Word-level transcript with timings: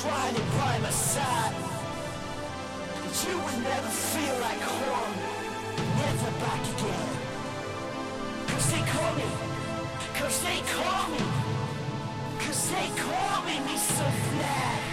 trying 0.00 0.34
to 0.34 0.40
by 0.56 0.78
my 0.78 0.90
side. 0.90 1.54
You 3.26 3.36
will 3.36 3.60
never 3.60 3.88
feel 3.88 4.36
like 4.40 4.60
home 4.60 5.14
Never 6.00 6.30
back 6.40 6.62
again. 6.74 7.10
Cause 8.48 8.66
they 8.72 8.82
call 8.92 9.12
me. 9.20 9.28
Cause 10.14 10.42
they 10.42 10.60
call 10.74 11.08
me. 11.10 11.24
Cause 12.38 12.70
they 12.70 12.88
call 12.96 13.42
me 13.44 13.56
Mr. 13.68 14.08
Flag 14.24 14.89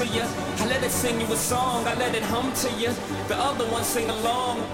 to 0.00 0.06
you. 0.06 0.22
I 0.22 0.66
let 0.66 0.82
it 0.82 0.90
sing 0.90 1.20
you 1.20 1.26
a 1.26 1.36
song, 1.36 1.86
I 1.86 1.94
let 1.94 2.14
it 2.14 2.22
hum 2.22 2.52
to 2.64 2.70
you. 2.80 2.90
The 3.28 3.36
other 3.36 3.66
one 3.66 3.84
sing 3.84 4.08
along. 4.08 4.69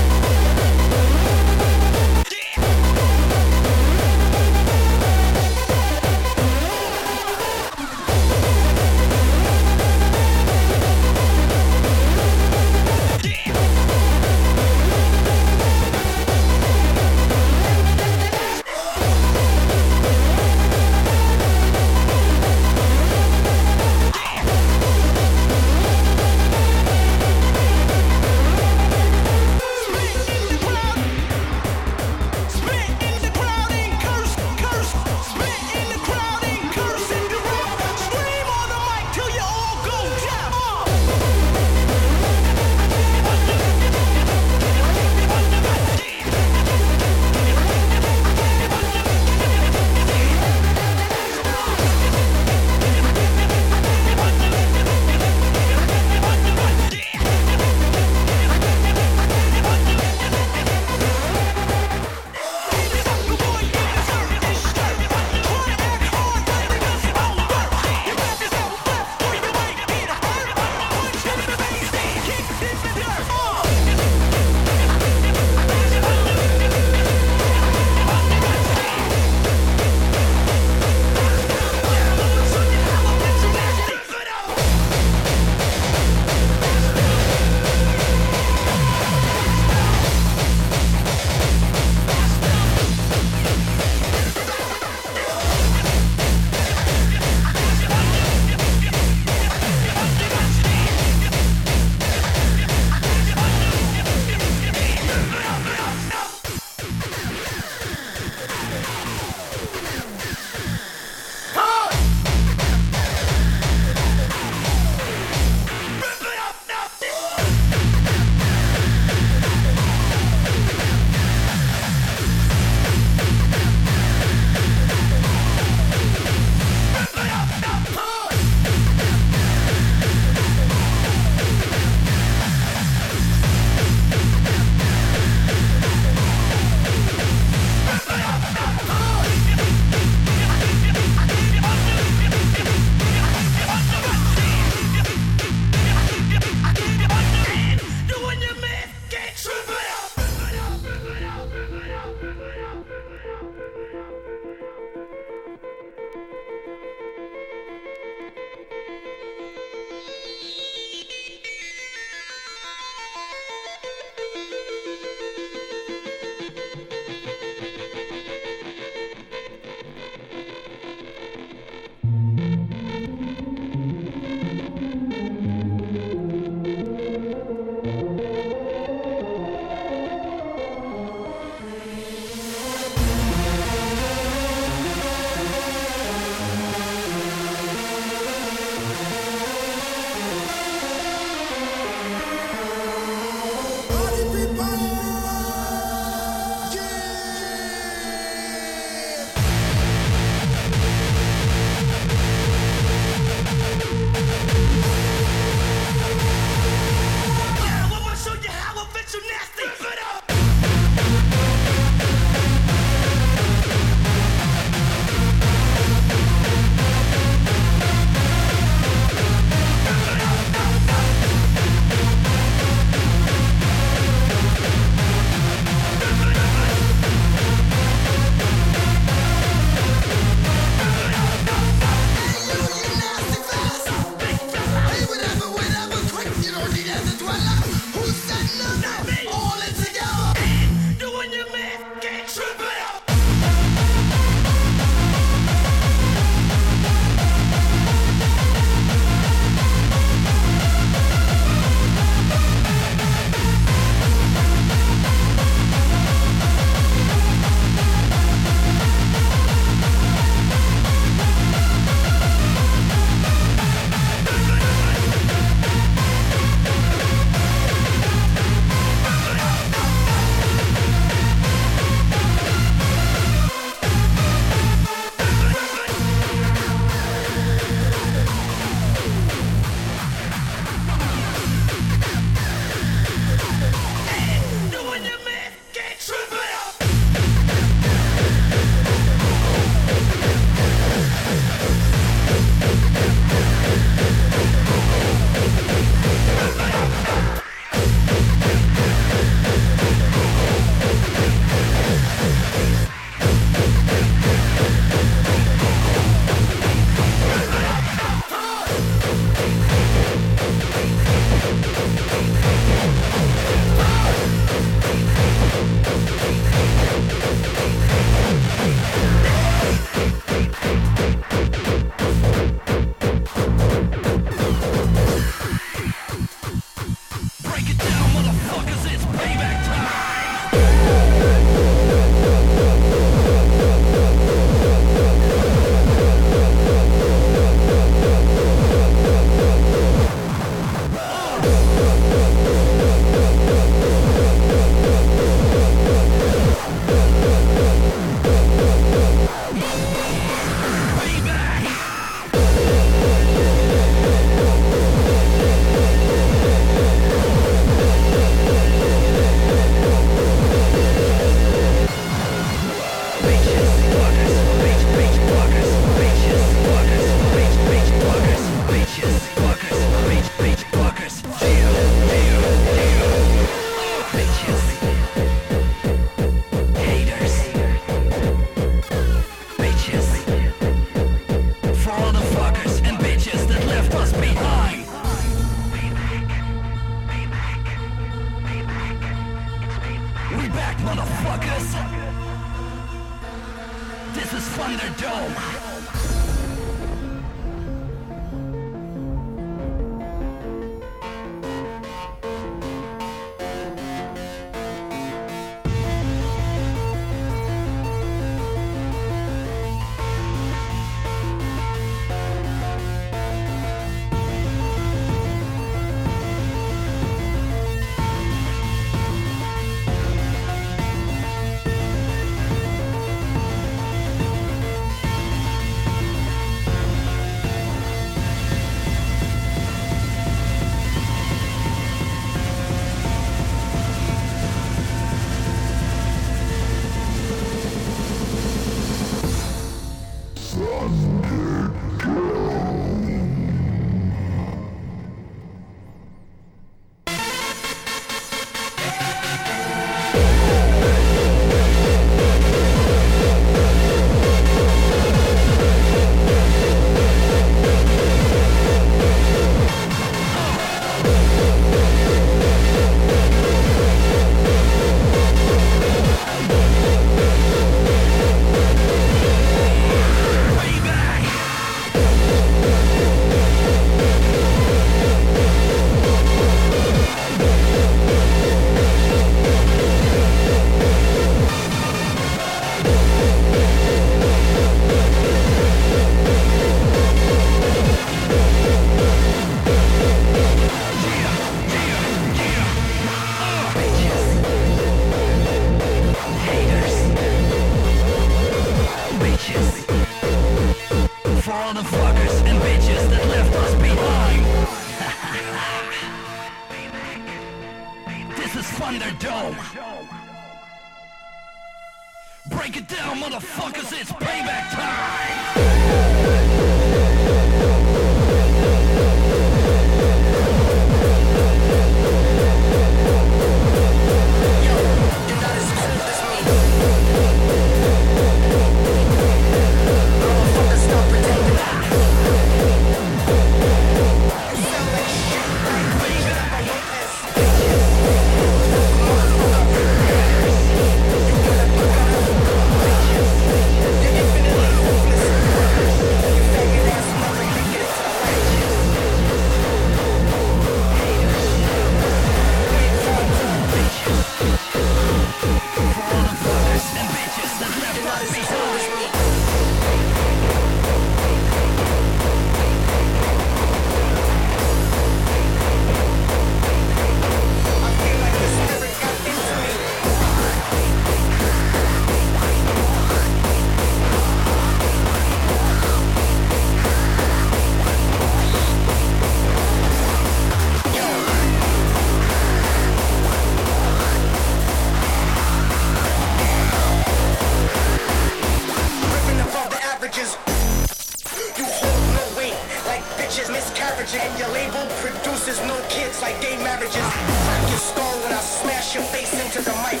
Into 599.50 599.62
the 599.62 599.76
mic. 599.82 600.00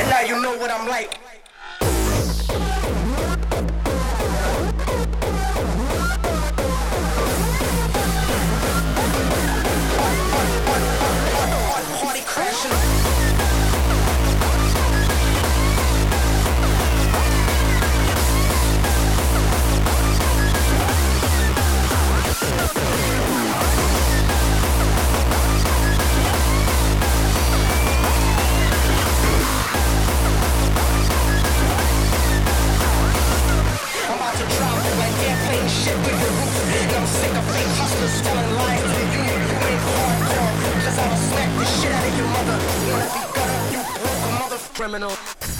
And 0.00 0.10
now 0.10 0.20
you 0.22 0.42
know 0.42 0.58
what 0.58 0.68
I'm 0.68 0.88
like. 0.88 1.16
Shit 35.68 35.96
with 35.96 36.96
I'm 36.98 37.06
sick 37.06 37.30
of 37.36 37.44
fake 37.52 37.72
hustlers 37.76 38.22
telling 38.22 38.54
lies 38.56 38.80
to 38.80 39.02
you. 39.12 39.20
and 39.20 39.44
You 39.48 39.58
ain't 39.68 39.82
hardcore. 39.84 40.54
Cause 40.84 40.98
I'ma 40.98 41.16
smack 41.28 41.50
the 41.58 41.64
shit 41.64 41.92
out 41.92 42.08
of 42.08 42.16
your 42.16 42.28
mother. 42.36 42.58
Be 43.12 43.22
gutter, 43.36 43.60
you 43.72 43.80
broke 44.00 44.22
mother 44.40 44.58
criminal. 44.74 45.57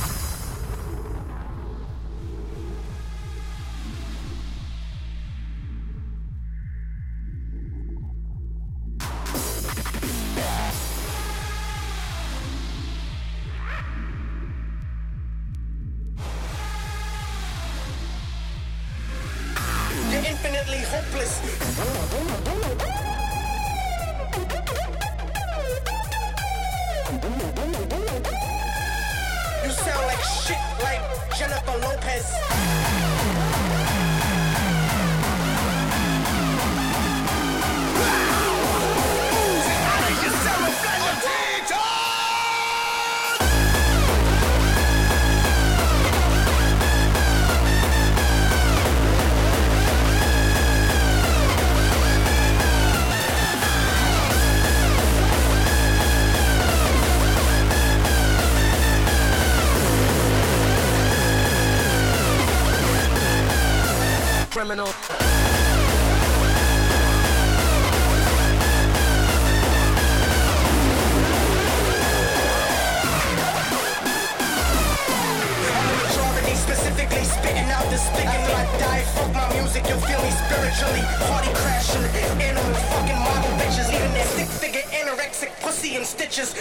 Music, 79.79 79.95
you'll 79.95 80.01
feel 80.01 80.23
me 80.23 80.31
spiritually. 80.31 81.03
Party 81.29 81.51
crashing, 81.55 82.03
animal 82.43 82.75
fucking 82.75 83.19
model 83.19 83.51
bitches, 83.59 83.89
leaving 83.93 84.13
their 84.13 84.27
stick 84.27 84.49
figure 84.49 84.81
anorexic 84.91 85.51
pussy 85.61 85.95
in 85.95 86.05
stitches. 86.05 86.55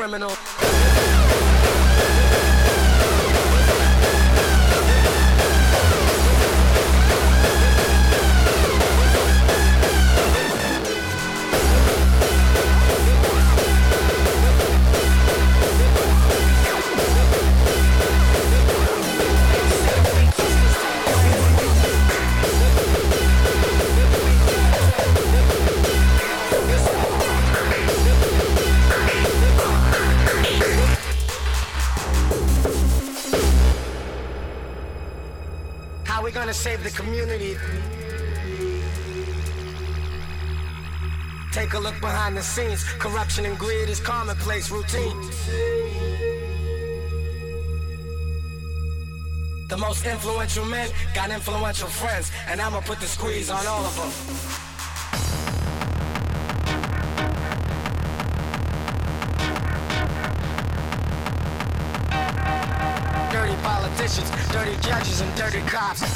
Criminal? 0.00 1.19
Gonna 36.50 36.58
save 36.58 36.82
the 36.82 36.90
community? 36.90 37.56
Take 41.52 41.74
a 41.74 41.78
look 41.78 42.00
behind 42.00 42.36
the 42.36 42.42
scenes. 42.42 42.82
Corruption 42.98 43.44
and 43.46 43.56
greed 43.56 43.88
is 43.88 44.00
commonplace 44.00 44.68
routine. 44.68 45.16
The 49.68 49.76
most 49.76 50.04
influential 50.04 50.64
men 50.64 50.90
got 51.14 51.30
influential 51.30 51.86
friends, 51.86 52.32
and 52.48 52.60
I'ma 52.60 52.80
put 52.80 52.98
the 52.98 53.06
squeeze 53.06 53.48
on 53.48 53.64
all 53.68 53.84
of 53.84 53.94
them. 53.94 54.10
Dirty 63.30 63.54
politicians, 63.62 64.28
dirty 64.50 64.76
judges, 64.80 65.20
and 65.20 65.32
dirty 65.36 65.60
cops. 65.60 66.09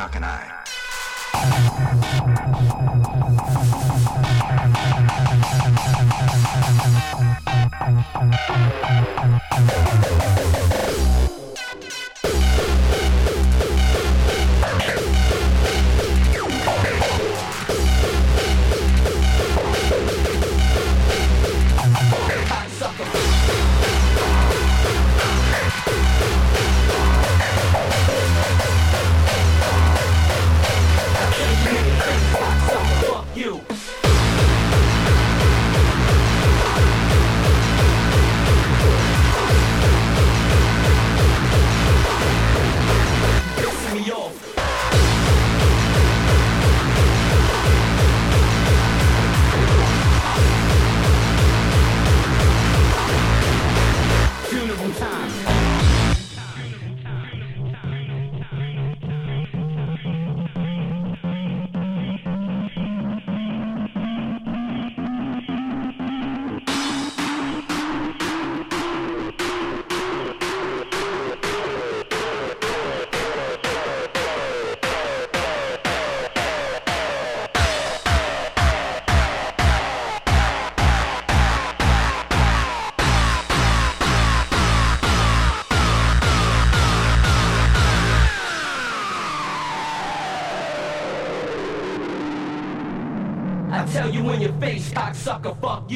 How 0.00 0.08
can 0.08 0.24
I? 0.24 0.60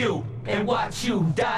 you 0.04 0.24
and 0.46 0.66
watch 0.66 1.04
you 1.04 1.32
die. 1.34 1.53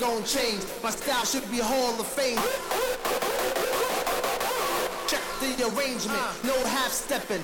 Gonna 0.00 0.24
change. 0.24 0.62
My 0.80 0.90
style 0.90 1.24
should 1.24 1.50
be 1.50 1.58
Hall 1.58 1.98
of 1.98 2.06
Fame. 2.06 2.38
Check 5.08 5.20
the 5.40 5.64
arrangement, 5.66 6.22
no 6.44 6.54
half 6.68 6.92
stepping. 6.92 7.42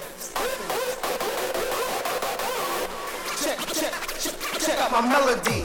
Check, 3.43 3.59
check, 3.75 3.93
check, 4.21 4.61
check 4.61 4.79
out 4.79 4.93
my 4.93 5.01
melody. 5.01 5.64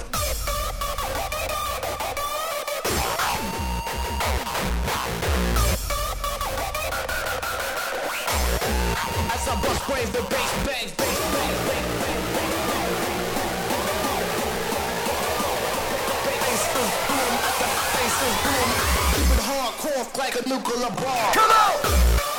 off 20.00 20.18
like 20.18 20.36
a 20.36 20.48
nuclear 20.48 20.90
bomb. 20.92 21.34
Come 21.34 21.52
on! 21.52 22.39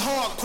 hard. 0.00 0.39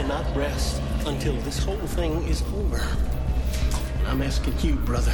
Cannot 0.00 0.34
rest 0.34 0.80
until 1.04 1.34
this 1.42 1.62
whole 1.62 1.76
thing 1.76 2.26
is 2.26 2.42
over. 2.54 2.80
I'm 4.06 4.22
asking 4.22 4.58
you, 4.60 4.76
brother. 4.76 5.12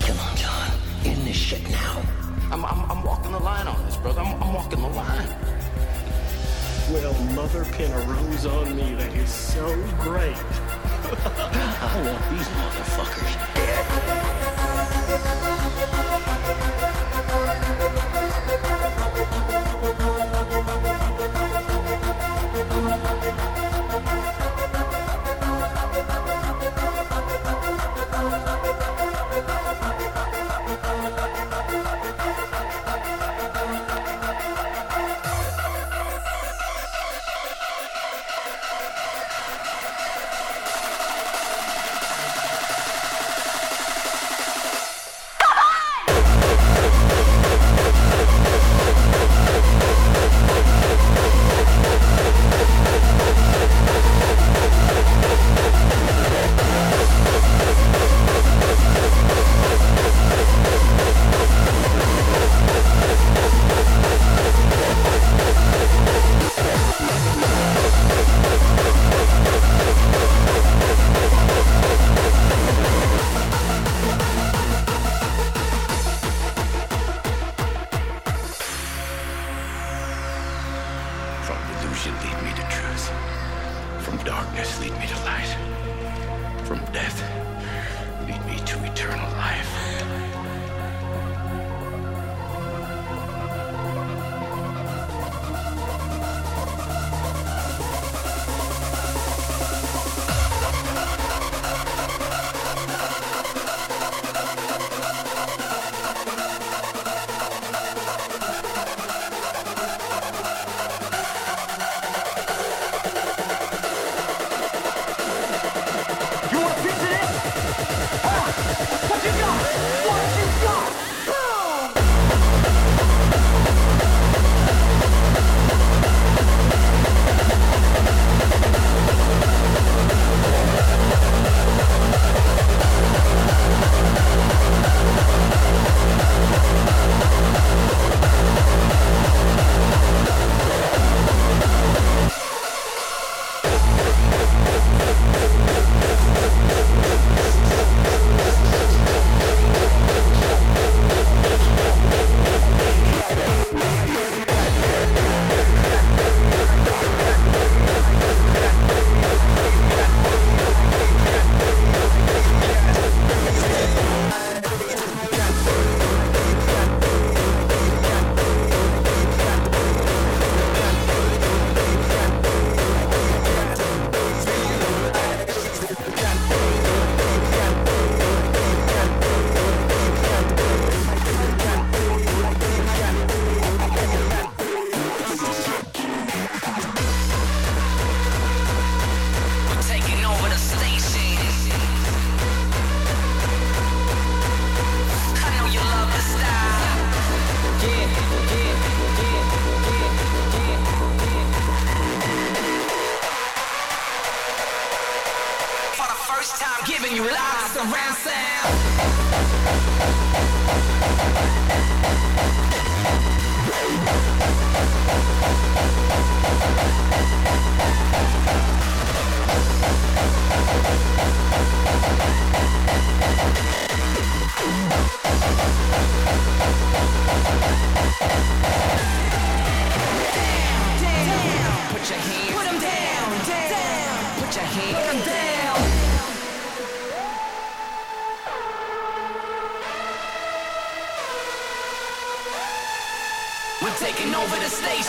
Come 0.00 0.18
on, 0.18 0.36
John. 0.36 0.72
End 1.04 1.24
this 1.24 1.36
shit 1.36 1.62
now. 1.70 2.02
I'm, 2.50 2.64
I'm, 2.64 2.90
I'm 2.90 3.04
walking 3.04 3.30
the 3.30 3.38
line 3.38 3.68
on 3.68 3.80
this, 3.84 3.96
brother. 3.98 4.20
I'm, 4.20 4.42
I'm 4.42 4.52
walking 4.52 4.80
the 4.80 4.88
line. 4.88 5.28
Well, 6.90 7.14
mother 7.36 7.64
pin 7.66 7.92
a 7.92 8.00
rose 8.00 8.46
on 8.46 8.74
me. 8.76 8.96
That 8.96 9.14
is 9.14 9.30
so 9.30 9.64
great. 10.00 10.34
I 10.36 12.02
want 12.04 12.36
these 12.36 12.48
motherfuckers 12.48 13.54
dead. 13.54 14.35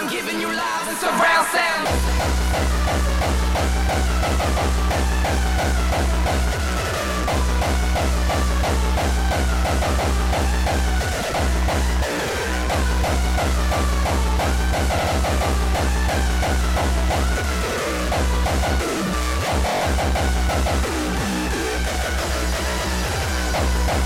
I'm 0.00 0.08
giving 0.08 0.40
you 0.40 0.46
live 0.46 0.88
and 0.88 0.96
surround 0.96 1.46
sound. 1.48 2.00
Yeah. 23.60 24.00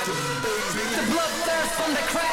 The 0.00 0.06
bloodthirst 0.06 1.72
from 1.76 1.92
the 1.92 2.00
crowd. 2.08 2.30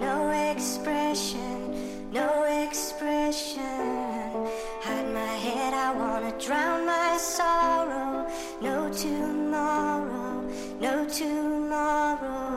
no 0.00 0.30
expression, 0.50 2.10
no 2.10 2.42
expression. 2.64 3.62
Hide 4.82 5.14
my 5.14 5.34
head, 5.44 5.72
I 5.72 5.94
wanna 5.94 6.36
drown 6.40 6.86
my 6.86 7.16
sorrow. 7.16 8.28
No 8.60 8.92
tomorrow, 8.92 10.42
no 10.80 11.06
tomorrow. 11.08 12.56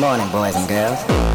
morning, 0.00 0.30
boys 0.30 0.56
and 0.56 0.66
girls. 0.66 1.29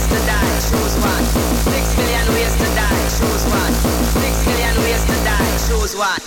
Ways 0.00 0.08
to 0.08 0.26
die. 0.26 0.60
Choose 0.70 0.96
one. 1.00 1.24
Six 1.68 1.96
million 1.96 2.26
ways 2.32 2.54
to 2.56 2.68
die. 2.74 3.00
Choose 3.18 3.44
one. 3.52 3.74
Six 4.22 4.34
million 4.46 4.74
ways 4.84 5.04
to 5.04 5.16
die. 5.24 5.50
Choose 5.68 5.96
one. 5.96 6.20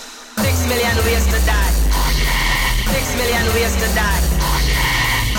Six 0.43 0.67
million 0.67 0.95
ways 1.05 1.25
to 1.25 1.39
die. 1.45 1.71
Six 2.93 3.05
million 3.17 3.45
ways 3.53 3.75
to 3.81 3.87
die. 3.95 4.21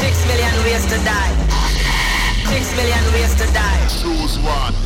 Six 0.00 0.14
million 0.26 0.54
ways 0.64 0.84
to 0.86 0.98
die. 1.04 1.32
Six 2.50 2.74
million 2.76 3.04
ways 3.12 3.34
to 3.34 3.46
die. 3.52 3.80
Choose 3.88 4.38
one. 4.40 4.83